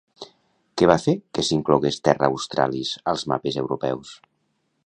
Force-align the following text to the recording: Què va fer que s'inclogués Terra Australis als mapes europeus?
Què 0.81 0.87
va 0.91 0.95
fer 1.03 1.15
que 1.37 1.45
s'inclogués 1.51 2.01
Terra 2.09 2.31
Australis 2.33 2.97
als 3.15 3.29
mapes 3.35 3.63
europeus? 3.67 4.19